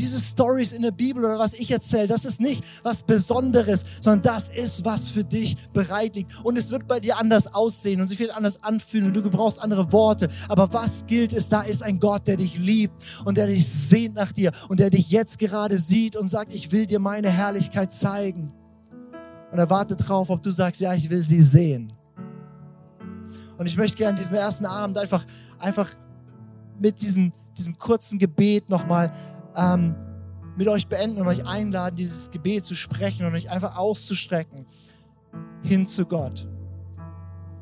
[0.03, 4.23] diese Stories in der Bibel oder was ich erzähle, das ist nicht was Besonderes, sondern
[4.23, 6.45] das ist, was für dich bereit liegt.
[6.45, 9.63] Und es wird bei dir anders aussehen und sich wird anders anfühlen und du gebrauchst
[9.63, 10.29] andere Worte.
[10.49, 14.17] Aber was gilt ist, da ist ein Gott, der dich liebt und der dich sehnt
[14.17, 17.93] nach dir und der dich jetzt gerade sieht und sagt, ich will dir meine Herrlichkeit
[17.93, 18.53] zeigen.
[19.53, 21.93] Und er wartet drauf, ob du sagst, ja, ich will sie sehen.
[23.57, 25.25] Und ich möchte gerne diesen ersten Abend einfach,
[25.61, 25.89] einfach
[26.81, 29.13] mit diesem, diesem kurzen Gebet nochmal
[29.57, 29.95] ähm,
[30.57, 34.67] mit euch beenden und euch einladen, dieses Gebet zu sprechen und euch einfach auszustrecken
[35.63, 36.47] hin zu Gott.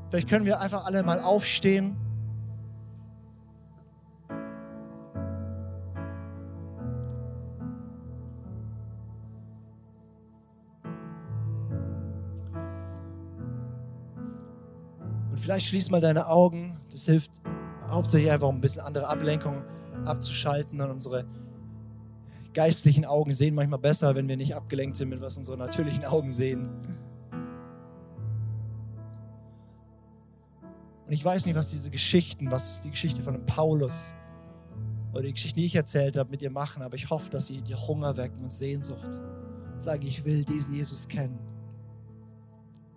[0.09, 1.97] Vielleicht können wir einfach alle mal aufstehen.
[15.31, 16.81] Und vielleicht schließ mal deine Augen.
[16.91, 17.31] Das hilft
[17.89, 19.63] hauptsächlich einfach, um ein bisschen andere Ablenkung
[20.05, 21.25] abzuschalten und unsere
[22.53, 26.33] geistlichen Augen sehen manchmal besser, wenn wir nicht abgelenkt sind mit was unsere natürlichen Augen
[26.33, 26.69] sehen.
[31.07, 34.15] Und ich weiß nicht, was diese Geschichten, was die Geschichte von Paulus
[35.13, 37.61] oder die Geschichten, die ich erzählt habe, mit dir machen, aber ich hoffe, dass sie
[37.63, 39.19] dir Hunger wecken und Sehnsucht.
[39.75, 41.39] Und sage, ich will diesen Jesus kennen.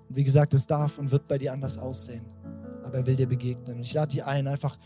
[0.10, 2.26] Und wie gesagt, es darf und wird bei dir anders aussehen,
[2.84, 3.78] aber er will dir begegnen.
[3.78, 4.78] Und ich lade dich ein, einfach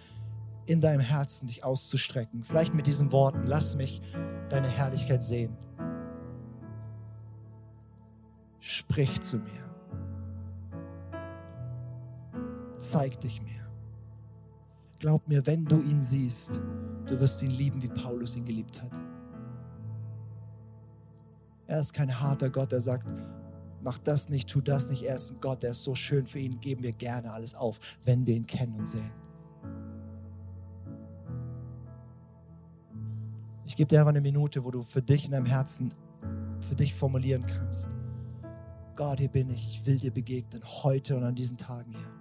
[0.65, 2.43] in deinem Herzen dich auszustrecken.
[2.43, 4.01] Vielleicht mit diesen Worten, lass mich
[4.49, 5.55] deine Herrlichkeit sehen.
[8.59, 9.67] Sprich zu mir.
[12.79, 13.67] Zeig dich mir.
[14.99, 16.61] Glaub mir, wenn du ihn siehst,
[17.05, 19.01] du wirst ihn lieben, wie Paulus ihn geliebt hat.
[21.67, 23.13] Er ist kein harter Gott, der sagt,
[23.81, 25.03] mach das nicht, tu das nicht.
[25.03, 27.79] Er ist ein Gott, der ist so schön für ihn, geben wir gerne alles auf,
[28.05, 29.11] wenn wir ihn kennen und sehen.
[33.77, 35.93] Ich gebe dir einfach eine Minute, wo du für dich in deinem Herzen,
[36.67, 37.89] für dich formulieren kannst.
[38.95, 42.16] Gott, hier bin ich, ich will dir begegnen, heute und an diesen Tagen hier.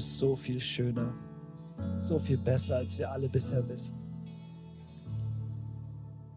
[0.00, 1.12] Bist so viel schöner,
[2.00, 3.98] so viel besser, als wir alle bisher wissen.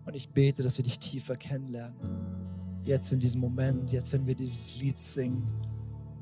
[0.06, 1.96] Und ich bete, dass wir dich tiefer kennenlernen.
[2.84, 5.46] Jetzt in diesem Moment, jetzt, wenn wir dieses Lied singen,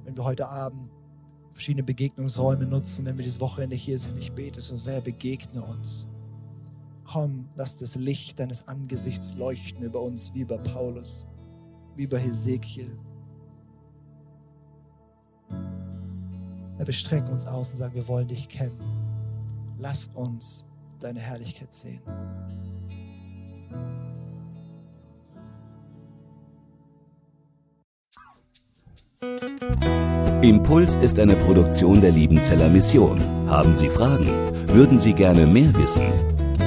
[0.04, 0.92] wenn wir heute Abend
[1.52, 4.16] verschiedene Begegnungsräume nutzen, wenn wir dieses Wochenende hier sind.
[4.20, 6.06] Ich bete so sehr, begegne uns.
[7.06, 11.26] Komm, lass das Licht deines Angesichts leuchten über uns, wie über Paulus,
[11.96, 12.96] wie über Hesekiel.
[16.88, 18.78] Wir strecken uns aus und sagen, wir wollen dich kennen.
[19.78, 20.66] Lass uns
[21.00, 22.02] deine Herrlichkeit sehen.
[30.42, 33.22] Impuls ist eine Produktion der Liebenzeller Mission.
[33.48, 34.28] Haben Sie Fragen?
[34.68, 36.08] Würden Sie gerne mehr wissen?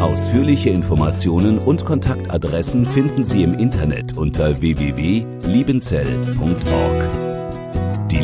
[0.00, 7.23] Ausführliche Informationen und Kontaktadressen finden Sie im Internet unter www.liebenzell.org.